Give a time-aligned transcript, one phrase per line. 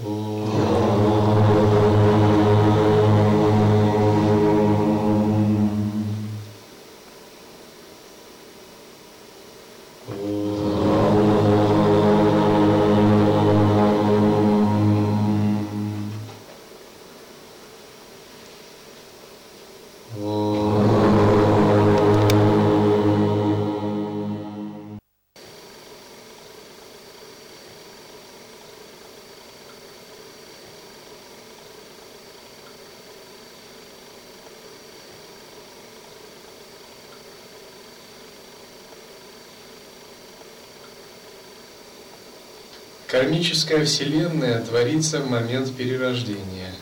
[0.00, 0.37] Oh.
[43.08, 46.74] Кармическая вселенная творится в момент перерождения.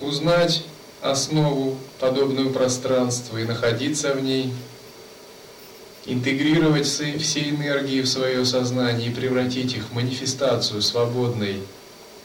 [0.00, 0.62] Узнать
[1.02, 4.52] основу, подобную пространству, и находиться в ней,
[6.06, 11.64] интегрировать все энергии в свое сознание и превратить их в манифестацию свободной,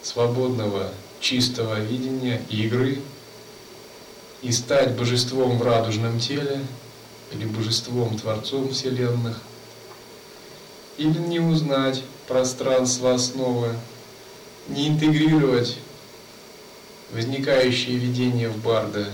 [0.03, 0.91] свободного,
[1.22, 3.00] чистого видения игры.
[4.44, 6.62] И стать божеством в радужном теле
[7.31, 9.41] или божеством, творцом вселенных–
[10.97, 13.75] или не узнать пространство основы,
[14.67, 15.77] не интегрировать
[17.11, 19.07] возникающие видения в барда,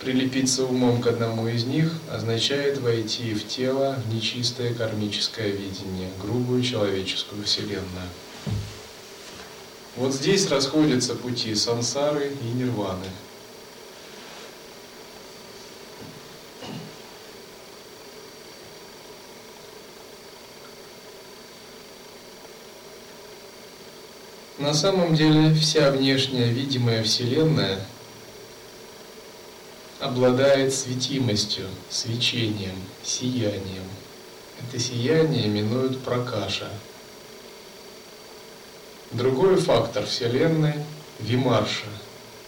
[0.00, 6.62] прилепиться умом к одному из них означает войти в тело, в нечистое кармическое видение, грубую
[6.62, 8.08] человеческую вселенную.
[9.96, 13.06] Вот здесь расходятся пути сансары и нирваны–
[24.60, 27.80] На самом деле вся внешняя видимая Вселенная
[30.00, 33.88] обладает светимостью, свечением, сиянием.
[34.60, 36.68] Это сияние именуют прокаша.
[39.12, 40.74] Другой фактор Вселенной–
[41.20, 41.88] вимарша,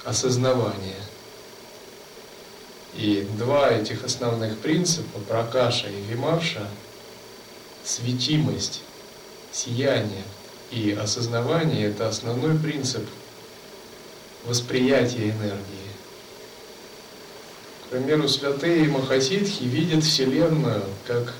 [0.04, 1.00] осознавание.
[2.94, 6.68] И два этих основных принципа– прокаша и вимарша–
[7.84, 8.82] светимость,
[9.50, 10.24] сияние–
[10.72, 13.06] и осознавание– это основной принцип
[14.46, 15.92] восприятия энергии.
[17.84, 21.34] К примеру, святые Махасидхи видят Вселенную как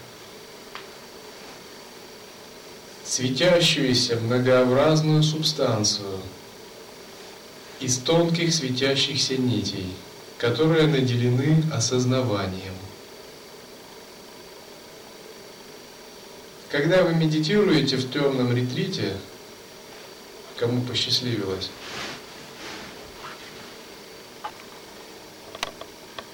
[3.04, 6.19] светящуюся многообразную субстанцию
[7.81, 9.87] из тонких светящихся нитей,
[10.38, 12.72] которые наделены осознаванием.
[16.72, 19.12] Когда вы медитируете в темном ретрите,
[20.56, 21.69] кому посчастливилось,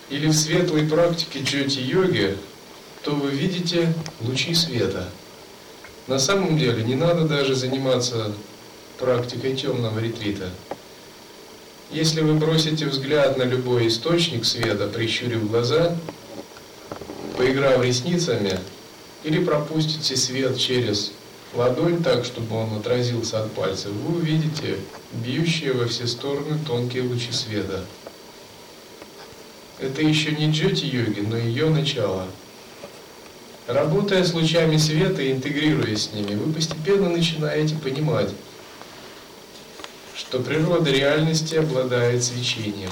[0.09, 2.37] или в светлой практике джоти-йоги,
[3.03, 5.09] то вы видите лучи света.
[6.06, 8.32] На самом деле не надо даже заниматься
[9.00, 10.50] практикой темного ретрита.
[11.91, 15.97] Если вы бросите взгляд на любой источник света, прищурив глаза,
[17.37, 18.60] поиграв ресницами,
[19.25, 21.12] или пропустите свет через
[21.55, 24.77] ладонь так, чтобы он отразился от пальцев, вы увидите
[25.12, 27.84] бьющие во все стороны тонкие лучи света.
[29.78, 32.27] Это еще не джоти-йоги, но ее начало.
[33.67, 38.31] Работая с лучами света и интегрируясь с ними, вы постепенно начинаете понимать,
[40.17, 42.91] что природа реальности обладает свечением.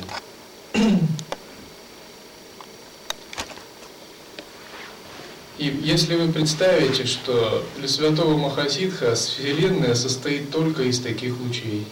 [5.66, 11.84] И если вы представите, что для святого Махасидха Вселенная состоит только из таких лучей,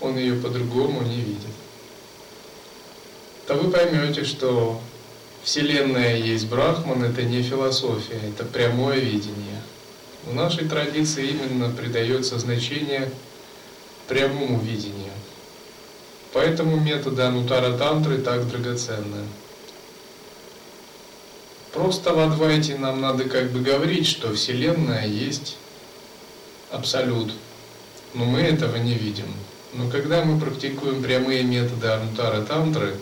[0.00, 1.54] он ее по-другому не видит,
[3.46, 4.80] то вы поймете, что
[5.42, 9.60] Вселенная есть Брахман, это не философия, это прямое видение.
[10.24, 13.10] В нашей традиции именно придается значение
[14.08, 15.12] прямому видению.
[16.32, 19.26] Поэтому методы Анутара Тантры так драгоценны.
[21.74, 25.56] Просто в Адвайте нам надо как бы говорить, что Вселенная есть
[26.70, 27.32] абсолют.
[28.14, 29.26] Но мы этого не видим.
[29.72, 32.96] Но когда мы практикуем прямые методы Анутара Тантры,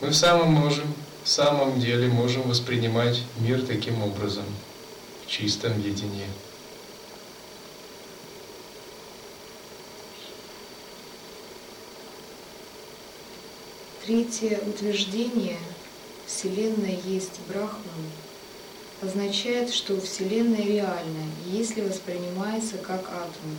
[0.00, 4.44] мы в самом, можем, в самом деле можем воспринимать мир таким образом,
[5.24, 6.26] в чистом видении.
[14.04, 15.58] Третье утверждение–
[16.26, 18.10] Вселенная есть Брахман,
[19.00, 23.58] означает, что Вселенная реальна, если воспринимается как атом,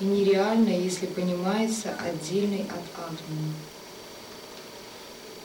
[0.00, 3.54] и нереальна, если понимается отдельной от атома.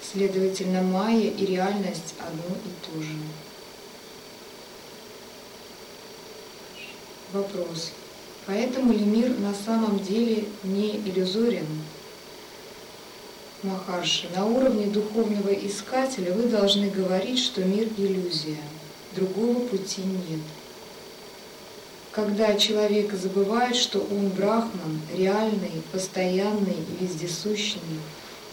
[0.02, 3.18] Следовательно, майя и реальность одно и то же.
[7.32, 7.92] Вопрос.
[8.46, 11.66] Поэтому ли мир на самом деле не иллюзорен?
[13.64, 18.58] Махарши, на уровне духовного искателя вы должны говорить, что мир– иллюзия.
[19.16, 20.42] Другого пути нет.
[22.12, 28.02] Когда человек забывает, что он брахман, реальный, постоянный и вездесущный,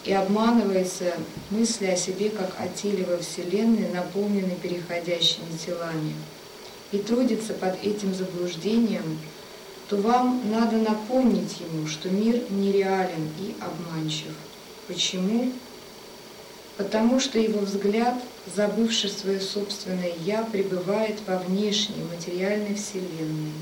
[0.05, 1.13] и обманывается
[1.49, 6.15] мысли о себе как о теле во Вселенной, наполненной переходящими телами,
[6.93, 9.19] и трудится под этим заблуждением,
[9.89, 14.31] то вам надо напомнить ему, что мир нереален и обманчив.
[14.91, 15.53] Почему?
[16.75, 18.15] Потому что его взгляд,
[18.53, 23.53] забывший свое собственное «я», пребывает во внешней материальной Вселенной.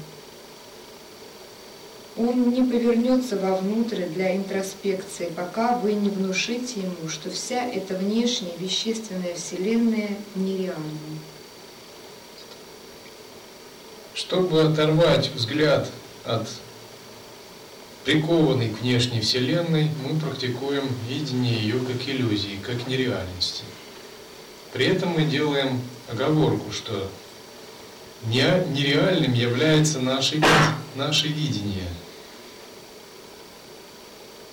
[2.17, 8.57] Он не повернется вовнутрь для интроспекции, пока вы не внушите ему, что вся эта внешняя
[8.57, 10.79] вещественная Вселенная нереальна.
[14.15, 15.89] Чтобы оторвать взгляд
[16.25, 16.47] от
[18.09, 23.63] прикованной к внешней Вселенной, мы практикуем видение ее как иллюзии, как нереальности.
[24.73, 25.79] При этом мы делаем
[26.11, 27.07] оговорку, что
[28.25, 30.41] нереальным является наше,
[30.95, 31.87] наше видение,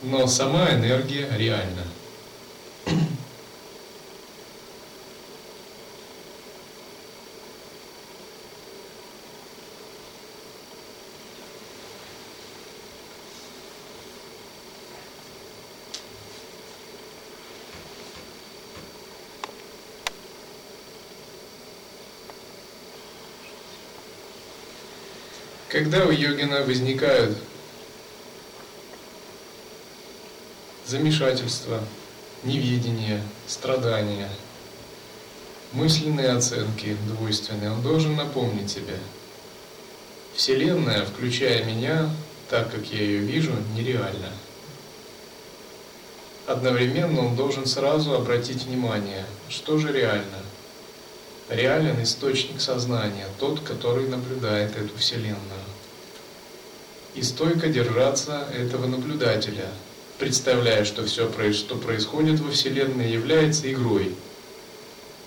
[0.02, 1.84] но сама энергия реальна.
[25.68, 27.36] Когда у йогина возникают
[30.86, 31.82] замешательства,
[32.44, 34.28] неведение, страдания,
[35.72, 38.96] мысленные оценки двойственные, он должен напомнить себе.
[40.36, 42.10] Вселенная, включая меня,
[42.48, 44.30] так как я ее вижу, нереальна.
[46.46, 50.38] Одновременно он должен сразу обратить внимание, что же реально–
[51.48, 55.64] реален источник сознания, тот, который наблюдает эту Вселенную.
[57.14, 59.68] И стойко держаться этого наблюдателя,
[60.18, 64.14] представляя, что все, что происходит во Вселенной, является игрой.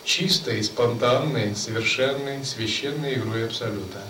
[0.03, 4.01] Чистой, спонтанной, совершенной, священной игрой Абсолюта.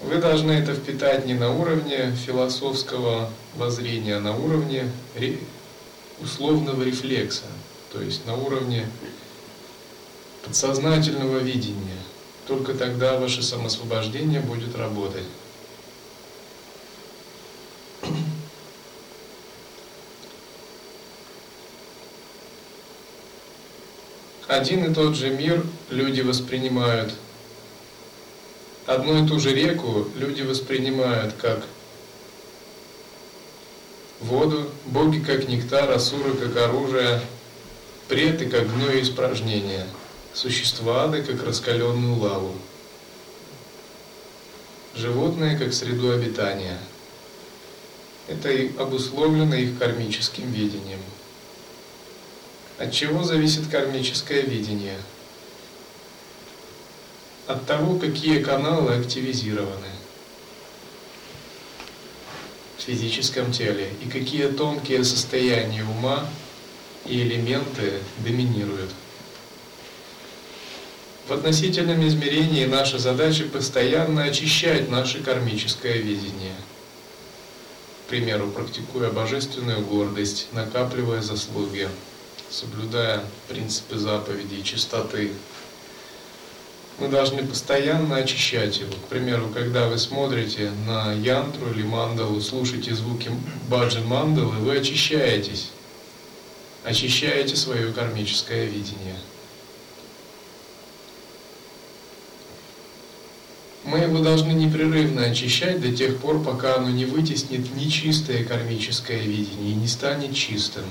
[0.00, 4.90] Вы должны это впитать не на уровне философского воззрения, а на уровне
[6.20, 7.46] условного рефлекса,
[7.94, 8.88] то есть на уровне
[10.44, 12.02] подсознательного видения.
[12.46, 15.24] Только тогда ваше самосвобождение будет работать.
[24.48, 27.14] Один и тот же мир люди воспринимают.
[28.86, 31.64] Одну и ту же реку люди воспринимают как
[34.20, 37.20] воду, боги как нектар, асуры как оружие,
[38.08, 39.86] преты, как гной и испражнения,
[40.32, 42.54] существа ада, как раскаленную лаву,
[44.94, 46.78] животные, как среду обитания.
[48.26, 51.00] Это и обусловлено их кармическим видением.
[52.78, 54.98] От чего зависит кармическое видение?
[57.46, 59.88] От того, какие каналы активизированы
[62.78, 66.26] в физическом теле и какие тонкие состояния ума
[67.06, 68.90] и элементы доминируют.
[71.28, 76.54] В относительном измерении наша задача постоянно очищать наше кармическое видение.
[78.04, 81.88] К примеру, практикуя божественную гордость, накапливая заслуги,
[82.50, 85.32] соблюдая принципы заповедей, чистоты.
[86.98, 88.92] Мы должны постоянно очищать его.
[88.92, 93.30] К примеру, когда вы смотрите на янтру или мандалу, слушаете звуки
[93.68, 95.70] баджи мандалы, вы очищаетесь
[96.84, 99.16] очищаете свое кармическое видение.
[103.84, 109.72] Мы его должны непрерывно очищать до тех пор, пока оно не вытеснит нечистое кармическое видение
[109.72, 110.84] и не станет чистым.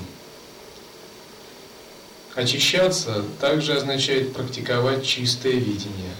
[2.34, 6.14] Очищаться также означает практиковать чистое видение.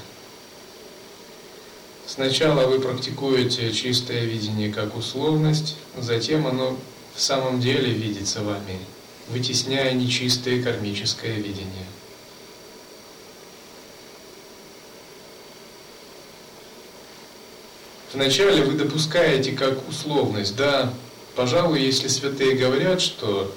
[2.06, 6.76] Сначала вы практикуете чистое видение как условность, затем оно
[7.14, 8.78] в самом деле видится вами
[9.28, 11.86] вытесняя нечистое кармическое видение.
[18.12, 20.92] Вначале вы допускаете как условность, да,
[21.34, 23.52] пожалуй, если святые говорят, что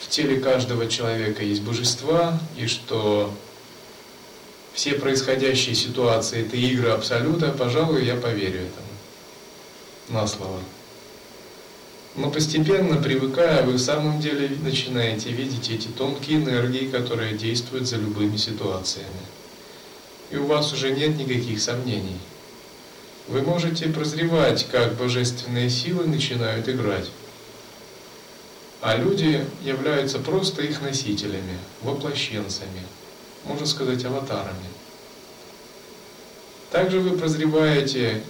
[0.00, 3.32] в теле каждого человека есть божества, и что
[4.74, 8.86] все происходящие ситуации– это игры Абсолюта, пожалуй, я поверю этому
[10.08, 10.58] на слово.
[12.14, 17.96] Но постепенно, привыкая, вы в самом деле начинаете видеть эти тонкие энергии, которые действуют за
[17.96, 19.08] любыми ситуациями.
[20.30, 22.18] И у вас уже нет никаких сомнений.
[23.28, 27.10] Вы можете прозревать, как божественные силы начинают играть.
[28.82, 32.82] А люди являются просто их носителями, воплощенцами,
[33.44, 34.68] можно сказать, аватарами.
[36.70, 38.22] Также вы прозреваете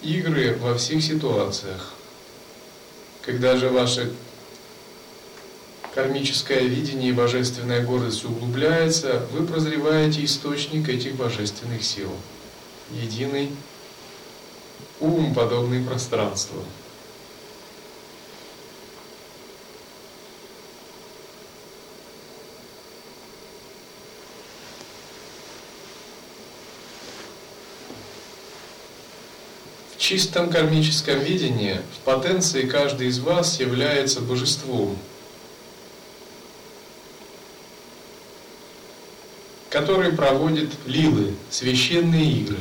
[0.00, 1.92] игры во всех ситуациях.
[3.24, 4.12] Когда же ваше
[5.94, 12.10] кармическое видение и божественная гордость углубляется, вы прозреваете источник этих божественных сил.
[12.90, 13.50] Единый
[14.98, 16.64] ум, подобный пространству.
[30.02, 34.98] Чистом кармическом видении в потенции каждый из вас является божеством,
[39.70, 42.58] который проводит лилы, священные игры,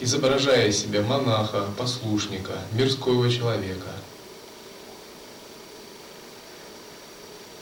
[0.00, 3.90] изображая себя монаха, послушника, мирского человека.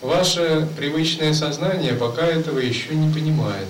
[0.00, 3.68] Ваше привычное сознание пока этого еще не понимает,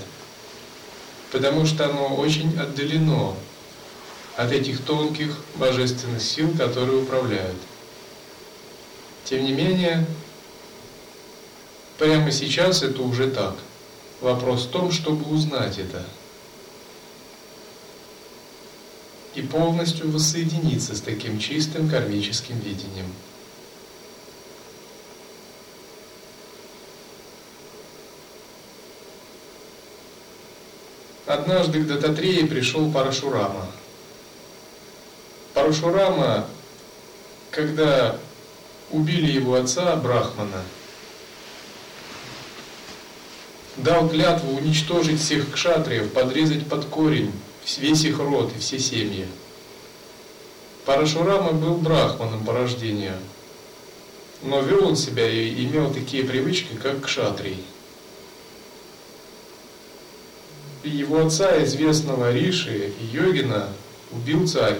[1.30, 3.34] потому что оно очень отдалено
[4.36, 7.56] от этих тонких божественных сил, которые управляют.
[9.24, 10.06] Тем не менее,
[11.98, 13.54] прямо сейчас это уже так.
[14.20, 16.04] Вопрос в том, чтобы узнать это
[19.34, 23.12] и полностью воссоединиться с таким чистым кармическим видением.
[31.26, 33.66] Однажды к Дататрее пришел Парашурама–
[35.72, 36.46] Парашурама,
[37.50, 38.18] когда
[38.90, 40.62] убили его отца Брахмана,
[43.78, 47.32] дал клятву уничтожить всех кшатриев, подрезать под корень
[47.78, 49.26] весь их род и все семьи.
[50.84, 53.16] Парашурама был брахманом по рождению,
[54.42, 57.64] но вел он себя и имел такие привычки, как кшатрий.
[60.82, 63.70] И его отца, известного Риши Йогина,
[64.10, 64.78] убил царь.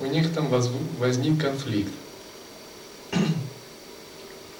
[0.00, 0.48] У них там
[0.98, 1.92] возник конфликт.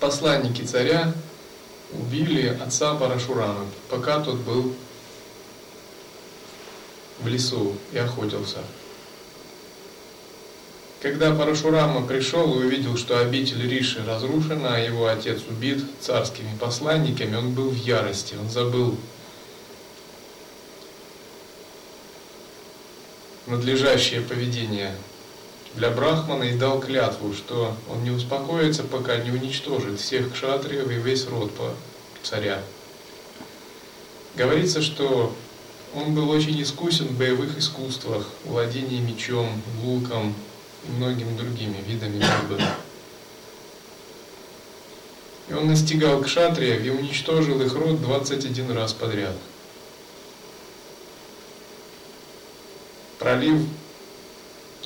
[0.01, 1.13] Посланники царя
[1.93, 4.75] убили отца Парашурама, пока тот был
[7.21, 8.59] в лесу и охотился.
[11.01, 17.37] Когда Парашурама пришел и увидел, что обитель Риши разрушена, а его отец убит царскими посланниками,
[17.37, 18.97] он был в ярости, он забыл
[23.47, 24.95] надлежащее поведение
[25.77, 30.95] для Брахмана и дал клятву, что он не успокоится, пока не уничтожит всех кшатриев и
[30.95, 31.53] весь род
[32.23, 32.63] царя.
[34.35, 35.35] Говорится, что
[35.95, 40.35] он был очень искусен в боевых искусствах, владении мечом, луком
[40.85, 42.63] и многими другими видами борьбы.
[45.49, 49.37] И он настигал кшатриев и уничтожил их род 21 раз подряд.
[53.19, 53.63] Пролив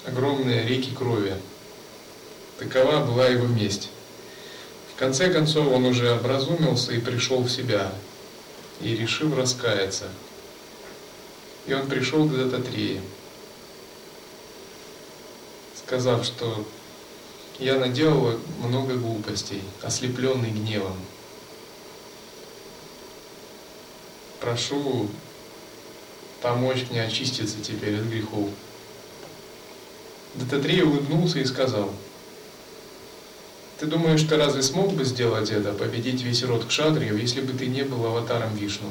[0.06, 1.36] огромные реки крови.
[2.58, 3.90] Такова была его месть.
[4.94, 7.92] В конце концов он уже образумился и пришел в себя,
[8.80, 10.08] и решил раскаяться.
[11.66, 13.00] И он пришел к Дататрии,
[15.76, 16.66] сказав, что
[17.58, 20.96] я наделал много глупостей, ослепленный гневом.
[24.40, 25.08] Прошу
[26.40, 28.48] помочь мне очиститься теперь от грехов.
[30.34, 31.90] Дататрия улыбнулся и сказал,
[33.78, 37.66] «Ты думаешь, ты разве смог бы сделать это, победить весь род кшатриев, если бы ты
[37.66, 38.90] не был аватаром Вишну?»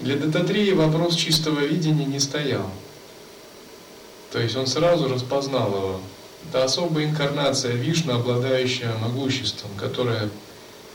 [0.00, 2.70] Для Дататрии вопрос чистого видения не стоял.
[4.32, 6.00] То есть он сразу распознал его.
[6.48, 10.30] Это особая инкарнация Вишну, обладающая могуществом, которая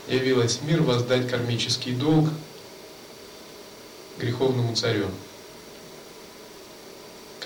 [0.08, 2.30] явилась в мир воздать кармический долг
[4.18, 5.06] греховному царю.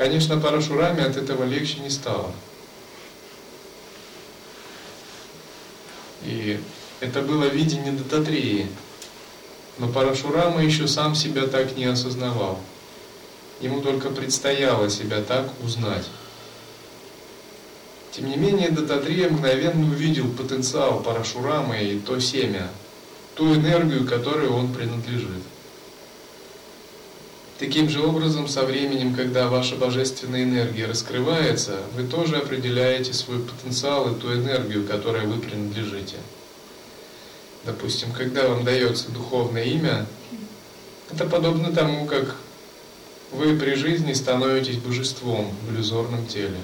[0.00, 2.32] Конечно, Парашураме от этого легче не стало.
[6.24, 6.58] И
[7.00, 8.66] это было видение Дататреи.
[9.76, 12.58] Но Парашурама еще сам себя так не осознавал.
[13.60, 16.06] Ему только предстояло себя так узнать.
[18.12, 22.70] Тем не менее, Дататрея мгновенно увидел потенциал Парашурамы и то семя,
[23.34, 25.42] ту энергию, которой он принадлежит.
[27.60, 34.10] Таким же образом, со временем, когда ваша божественная энергия раскрывается, вы тоже определяете свой потенциал
[34.10, 36.16] и ту энергию, которой вы принадлежите.
[37.66, 40.06] Допустим, когда вам дается духовное имя,
[41.12, 42.36] это подобно тому, как
[43.30, 46.60] вы при жизни становитесь божеством в иллюзорном теле.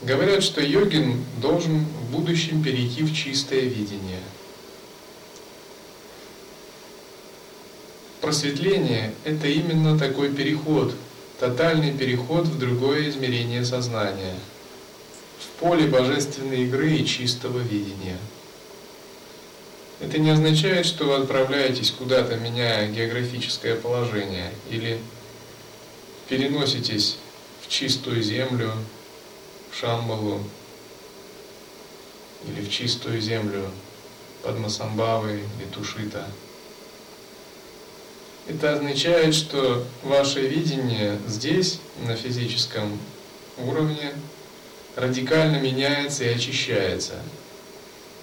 [0.00, 4.20] Говорят, что йогин должен в будущем перейти в чистое видение–
[8.24, 10.94] Просветление– это именно такой переход,
[11.38, 14.34] тотальный переход в другое измерение сознания,
[15.38, 18.16] в поле божественной игры и чистого видения.
[20.00, 24.98] Это не означает, что вы отправляетесь куда-то, меняя географическое положение, или
[26.26, 27.18] переноситесь
[27.60, 28.72] в чистую землю,
[29.70, 30.40] в Шамбалу,
[32.48, 33.70] или в чистую землю
[34.42, 36.26] Падмасамбавы или Тушита–
[38.46, 42.98] это означает, что ваше видение здесь, на физическом
[43.58, 44.12] уровне,
[44.96, 47.14] радикально меняется и очищается.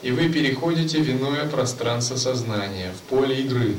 [0.01, 3.75] И вы переходите в иное пространство сознания, в поле игры.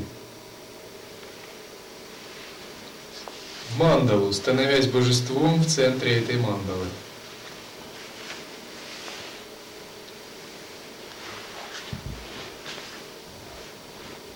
[3.70, 6.86] В мандалу, становясь божеством в центре этой мандалы.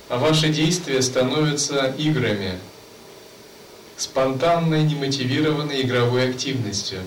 [0.09, 2.59] А ваши действия становятся играми,
[3.97, 7.01] спонтанной, немотивированной игровой активностью.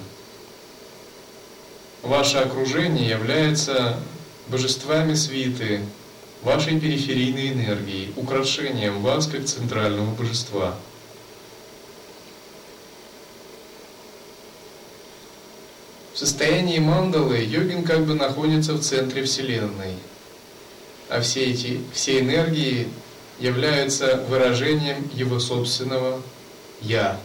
[2.02, 4.00] Ваше окружение является
[4.48, 5.82] божествами свиты,
[6.42, 10.76] вашей периферийной энергией, украшением вас как центрального божества.
[16.14, 19.96] В состоянии мандалы йогин как бы находится в центре Вселенной–
[21.10, 22.88] а все эти все энергии
[23.40, 26.22] являются выражением его собственного
[26.82, 27.20] я.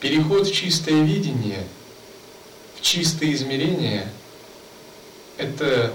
[0.00, 1.66] Переход в чистое видение,
[2.76, 4.10] в чистое измерение–
[5.36, 5.92] это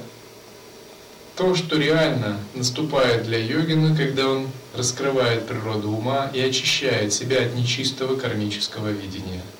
[1.37, 7.55] то, что реально наступает для йогина, когда он раскрывает природу ума и очищает себя от
[7.55, 9.41] нечистого кармического видения–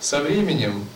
[0.00, 0.86] со временем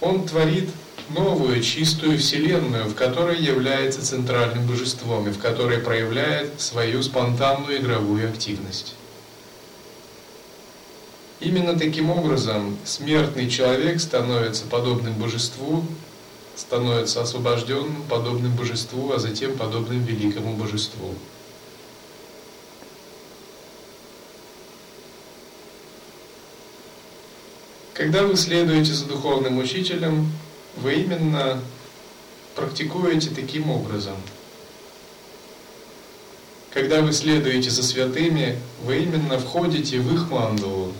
[0.00, 0.68] он творит
[1.10, 8.28] новую чистую вселенную, в которой является центральным божеством и в которой проявляет свою спонтанную игровую
[8.28, 8.94] активность.
[11.40, 15.84] Именно таким образом смертный человек становится подобным божеству,
[16.54, 21.14] становится освобожденным, подобным божеству, а затем подобным великому божеству.
[27.94, 30.32] Когда вы следуете за духовным учителем,
[30.76, 31.60] вы именно
[32.54, 34.16] практикуете таким образом.
[36.70, 40.94] Когда вы следуете за святыми, вы именно входите в их мандалу.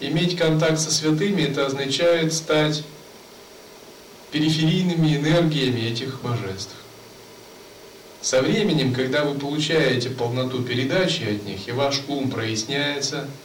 [0.00, 2.84] Иметь контакт со святыми– это означает стать
[4.30, 6.74] периферийными энергиями этих божеств.
[8.20, 13.26] Со временем, когда вы получаете полноту передачи от них, и ваш ум проясняется–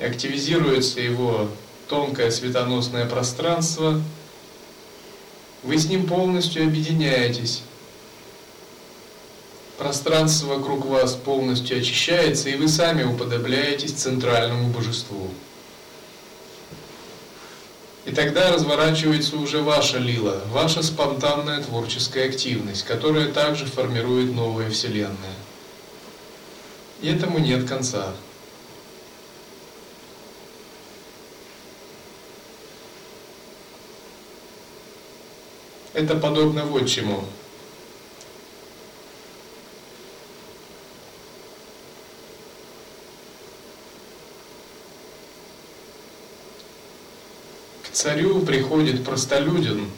[0.00, 1.48] и активизируется его
[1.88, 4.00] тонкое светоносное пространство,
[5.62, 7.62] вы с ним полностью объединяетесь.
[9.76, 15.30] Пространство вокруг вас полностью очищается, и вы сами уподобляетесь центральному божеству.
[18.06, 25.34] И тогда разворачивается уже ваша лила, ваша спонтанная творческая активность, которая также формирует новые вселенные.
[27.02, 28.14] И этому нет конца.
[35.92, 37.24] Это подобно вот чему.
[47.82, 49.90] К царю приходит простолюдин,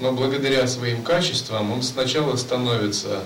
[0.00, 3.22] но благодаря своим качествам он сначала становится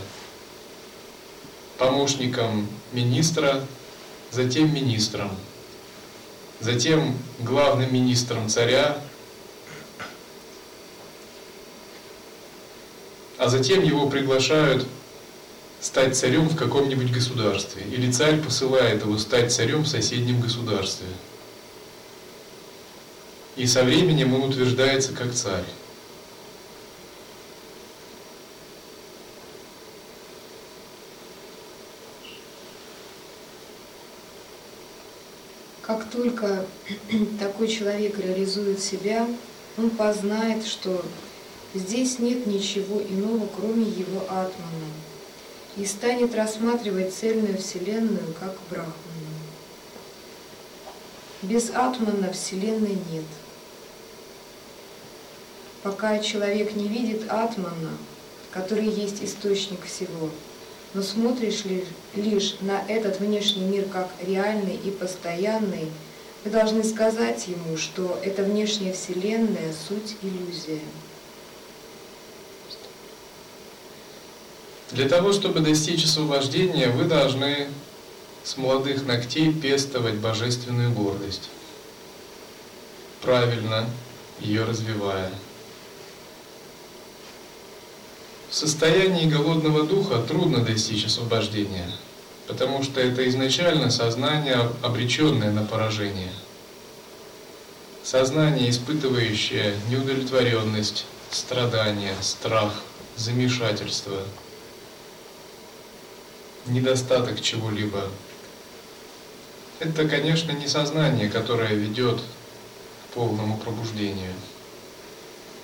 [1.78, 3.64] помощником министра,
[4.30, 5.30] затем министром,
[6.60, 9.00] затем главным министром царя,
[13.46, 14.84] а затем его приглашают
[15.80, 21.06] стать царем в каком-нибудь государстве, или царь посылает его стать царем в соседнем государстве.
[23.54, 25.62] И со временем он утверждается как царь.
[35.82, 36.66] Как только
[37.38, 39.24] такой человек реализует себя,
[39.78, 41.04] он познает, что
[41.78, 44.90] здесь нет ничего иного, кроме его атмана,
[45.76, 48.94] и станет рассматривать цельную Вселенную как брахману.
[51.42, 53.24] Без атмана Вселенной нет.
[55.82, 57.96] Пока человек не видит атмана,
[58.50, 60.30] который есть источник всего,
[60.94, 61.64] но смотришь
[62.14, 65.90] лишь на этот внешний мир как реальный и постоянный,
[66.42, 70.80] вы должны сказать ему, что эта внешняя Вселенная— суть иллюзия.
[74.92, 77.68] Для того, чтобы достичь освобождения, вы должны
[78.44, 81.50] с молодых ногтей пестовать божественную гордость,
[83.20, 83.88] правильно
[84.38, 85.32] ее развивая.
[88.48, 91.90] В состоянии голодного духа трудно достичь освобождения,
[92.46, 96.32] потому что это изначально сознание, обреченное на поражение.
[98.04, 102.72] Сознание, испытывающее неудовлетворенность, страдания, страх,
[103.16, 104.22] замешательство,
[106.68, 108.08] недостаток чего-либо.
[109.78, 114.32] Это, конечно, не сознание, которое ведет к полному пробуждению.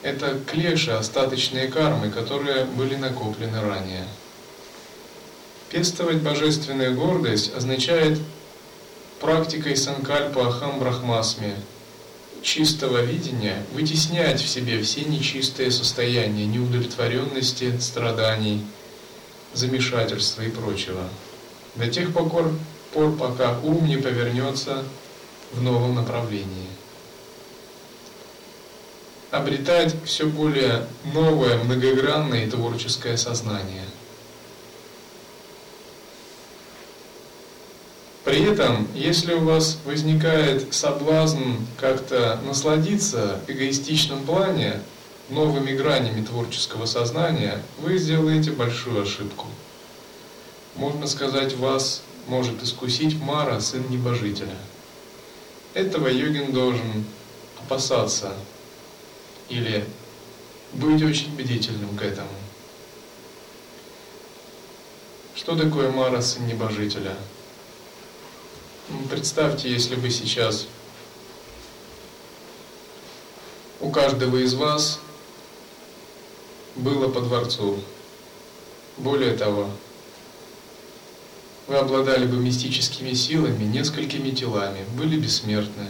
[0.03, 4.07] Это клеши, остаточные кармы, которые были накоплены ранее.
[5.71, 8.19] Пестовать божественную гордость означает
[9.21, 11.55] практикой санкальпа ахам брахмасми,
[12.43, 18.67] чистого видения, вытеснять в себе все нечистые состояния неудовлетворенности, страданий,
[19.55, 21.09] замешательства и прочего.
[21.77, 22.53] До тех пор,
[22.93, 24.85] пор пока ум не повернется
[25.53, 26.69] в новом направлении
[29.33, 33.87] обретать все более новое, многогранное и творческое сознание.
[38.25, 44.81] При этом, если у вас возникает соблазн как-то насладиться в эгоистичном плане
[45.33, 49.47] новыми гранями творческого сознания, вы сделаете большую ошибку.
[50.77, 54.57] Можно сказать, вас может искусить Мара, сын небожителя.
[55.75, 57.05] Этого йогин должен
[57.59, 58.35] опасаться,
[59.49, 59.85] или
[60.73, 62.29] быть очень бдительным к этому.
[65.35, 67.17] Что такое Мара, сын небожителя?
[68.89, 70.67] Ну, представьте, если бы сейчас
[73.81, 75.01] у каждого из вас
[76.77, 77.79] было по дворцу.
[78.99, 79.69] Более того,
[81.67, 85.87] вы обладали бы мистическими силами, несколькими телами, были бессмертны.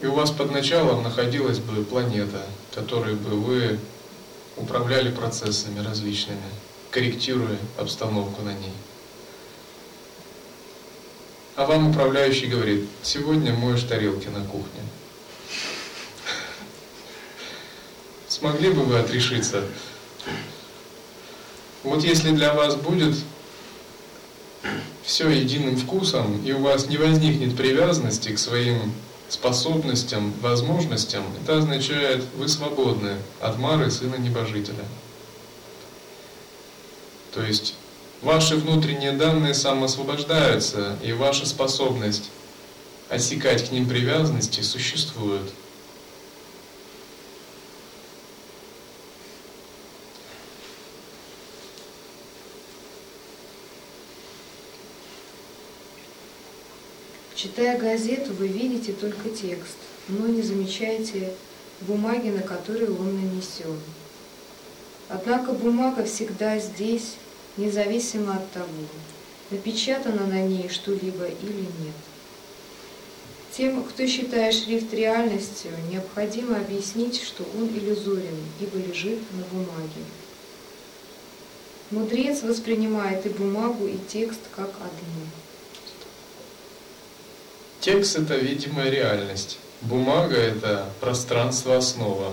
[0.00, 2.42] И у вас под началом находилась бы планета,
[2.74, 3.78] которой бы вы
[4.56, 6.40] управляли процессами различными,
[6.90, 8.72] корректируя обстановку на ней.
[11.56, 14.80] А вам управляющий говорит, сегодня моешь тарелки на кухне.
[18.34, 19.62] Смогли бы вы отрешиться?
[21.84, 23.14] Вот если для вас будет
[25.04, 28.92] все единым вкусом, и у вас не возникнет привязанности к своим
[29.28, 34.84] способностям, возможностям, это означает, вы свободны от Мары, сына небожителя.
[37.34, 37.76] То есть
[38.20, 42.32] ваши внутренние данные самоосвобождаются, и ваша способность
[43.08, 45.52] осекать к ним привязанности существует.
[57.44, 59.76] Читая газету, вы видите только текст,
[60.08, 61.34] но не замечаете
[61.82, 63.78] бумаги, на которые он нанесен.
[65.10, 67.16] Однако бумага всегда здесь,
[67.58, 68.66] независимо от того,
[69.50, 72.00] напечатано на ней что-либо или нет.
[73.54, 80.02] Тем, кто считает шрифт реальностью, необходимо объяснить, что он иллюзорен, ибо лежит на бумаге.
[81.90, 85.26] Мудрец воспринимает и бумагу, и текст как одно.
[87.84, 89.58] Текст– это видимая реальность.
[89.82, 92.32] Бумага– это пространство основа.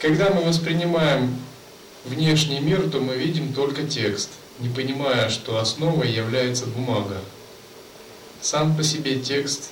[0.00, 1.36] Когда мы воспринимаем
[2.06, 7.18] внешний мир, то мы видим только текст, не понимая, что основой является бумага.
[8.40, 9.68] Сам по себе текст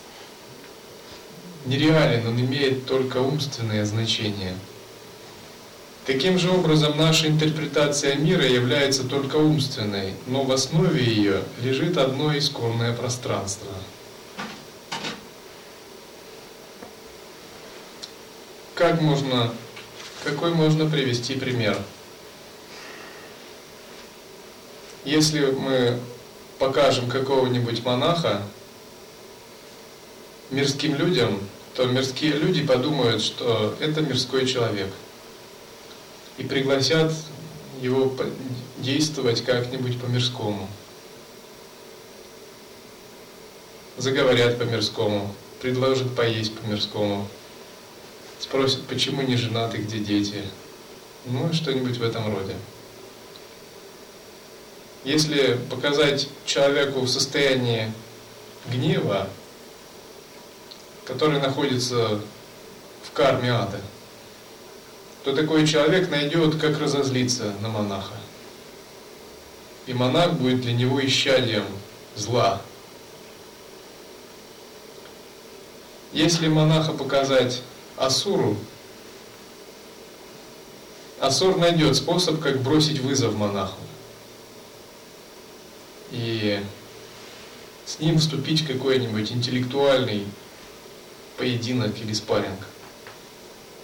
[1.64, 4.54] нереален, он имеет только умственное значение–
[6.06, 12.36] Таким же образом, наша интерпретация мира является только умственной, но в основе ее лежит одно
[12.38, 13.72] исконное пространство.
[18.76, 19.52] Как можно,
[20.22, 21.76] какой можно привести пример?
[25.04, 25.98] Если мы
[26.60, 28.42] покажем какого-нибудь монаха
[30.52, 31.40] мирским людям,
[31.74, 34.88] то мирские люди подумают, что это мирской человек.
[36.38, 37.12] И пригласят
[37.80, 38.12] его
[38.78, 40.68] действовать как-нибудь по-мирскому.
[43.96, 47.26] Заговорят по-мирскому, предложат поесть по-мирскому,
[48.38, 50.42] спросят, почему не женаты, где дети,
[51.24, 52.54] ну, что-нибудь в этом роде.
[55.04, 57.92] Если показать человеку в состоянии
[58.70, 59.28] гнева,
[61.06, 62.20] который находится
[63.04, 63.80] в карме ада,
[65.26, 68.14] то такой человек найдет, как разозлиться на монаха.
[69.88, 71.64] И монах будет для него исчадием
[72.14, 72.62] зла.
[76.12, 77.62] Если монаха показать
[77.96, 78.56] Асуру,
[81.18, 83.80] Асур найдет способ, как бросить вызов монаху.
[86.12, 86.62] И
[87.84, 90.24] с ним вступить в какой-нибудь интеллектуальный
[91.36, 92.60] поединок или спарринг.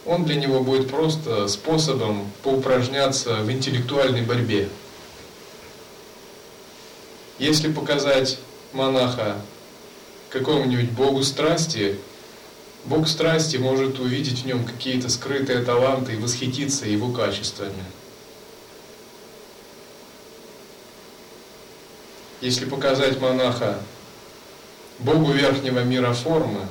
[0.05, 4.69] Он для него будет просто способом поупражняться в интеллектуальной борьбе.
[7.39, 8.39] Если показать
[8.73, 9.41] монаха
[10.31, 11.99] какому-нибудь богу страсти,
[12.85, 17.85] Бог страсти может увидеть в нем какие-то скрытые таланты и восхититься его качествами.
[22.41, 23.79] Если показать монаха
[24.99, 26.67] Богу верхнего мира формы,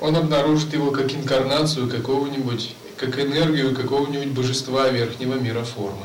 [0.00, 6.04] он обнаружит его как инкарнацию какого-нибудь, как энергию какого-нибудь божества верхнего мира формы.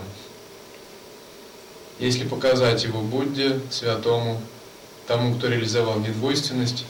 [2.00, 4.42] Если показать его Будде, святому,
[5.08, 6.86] тому, кто реализовал недвойственность,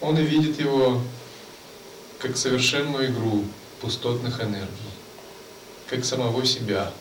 [0.00, 1.00] он и видит его
[2.18, 3.44] как совершенную игру
[3.80, 4.68] пустотных энергий,
[5.88, 6.92] как самого себя.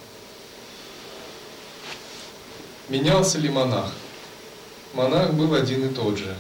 [2.88, 3.92] Менялся ли монах?
[4.94, 6.36] Монах был один и тот же,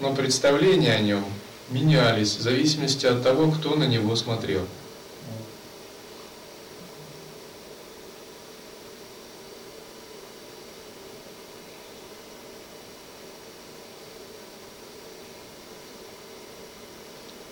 [0.00, 1.24] но представления о нем
[1.72, 4.66] менялись в зависимости от того, кто на него смотрел.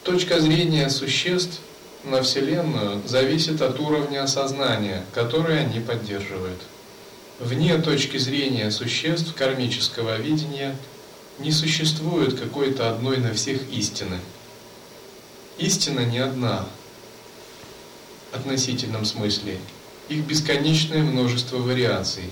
[0.05, 1.61] Точка зрения существ
[2.05, 6.61] на Вселенную зависит от уровня сознания, который они поддерживают.
[7.39, 10.77] Вне точки зрения существ кармического видения
[11.40, 14.18] не существует какой-то одной на всех истины.
[15.59, 16.66] Истина не одна
[18.31, 19.59] в относительном смысле.
[20.09, 22.31] Их бесконечное множество вариаций,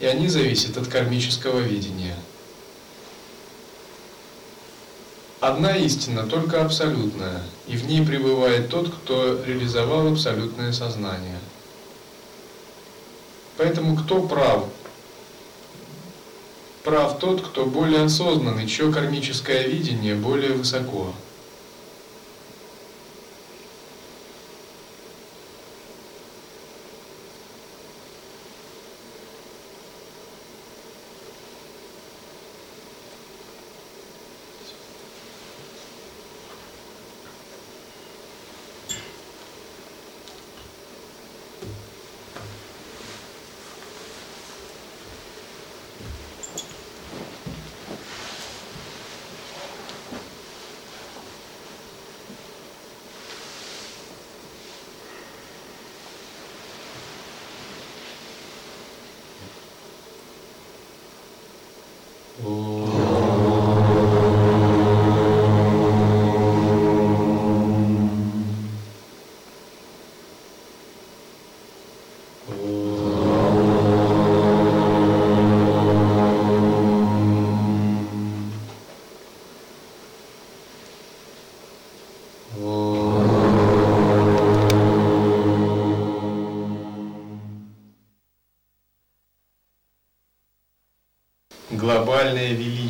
[0.00, 2.16] и они зависят от кармического видения–
[5.40, 11.38] Одна истина, только абсолютная, и в ней пребывает тот, кто реализовал абсолютное сознание.
[13.56, 14.66] Поэтому кто прав?
[16.84, 21.12] Прав тот, кто более осознанный, чье кармическое видение более высоко.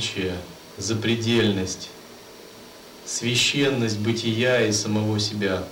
[0.00, 0.34] Величие,
[0.78, 1.90] запредельность,
[3.04, 5.64] священность бытия и самого себя.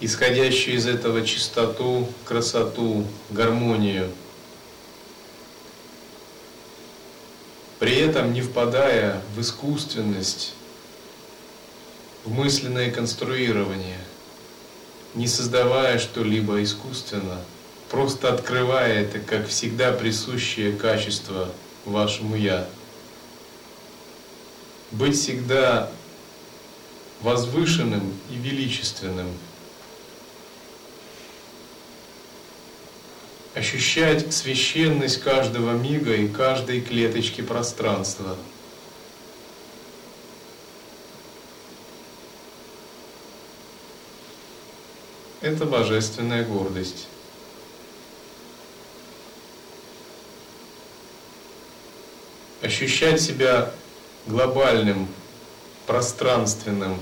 [0.00, 4.10] Исходящую из этого чистоту, красоту, гармонию.
[7.78, 10.54] При этом не впадая в искусственность,
[12.24, 13.98] в мысленное конструирование–
[15.14, 17.38] не создавая что-либо искусственно,
[17.90, 21.52] просто открывая это, как всегда присущее качество
[21.84, 22.68] вашему «я».
[24.92, 25.90] Быть всегда
[27.20, 29.28] возвышенным и величественным.
[33.54, 38.36] Ощущать священность каждого мига и каждой клеточки пространства.
[45.40, 47.06] Это божественная гордость.
[52.70, 53.72] Ощущать себя
[54.28, 55.08] глобальным,
[55.88, 57.00] пространственным,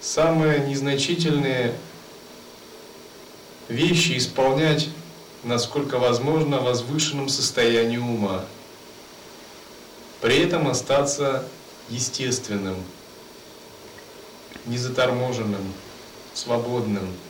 [0.00, 1.76] самые незначительные
[3.68, 4.88] вещи исполнять,
[5.42, 8.46] насколько возможно, в возвышенном состоянии ума.
[10.22, 11.46] При этом остаться
[11.90, 12.76] естественным,
[14.64, 15.74] незаторможенным,
[16.32, 17.06] свободным–